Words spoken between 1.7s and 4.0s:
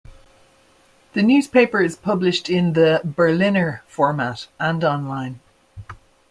is published in the berliner